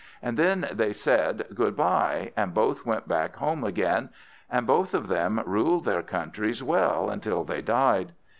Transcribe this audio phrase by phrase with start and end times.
[0.23, 4.09] And then they said "Good bye," and both went back home again,
[4.49, 8.11] and both of them ruled their countries well until they died.